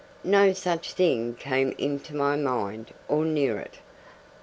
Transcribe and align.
No 0.23 0.51
such 0.51 0.93
thing 0.93 1.35
came 1.35 1.75
into 1.77 2.15
my 2.15 2.35
mind, 2.35 2.91
or 3.07 3.23
near 3.23 3.59
it. 3.59 3.77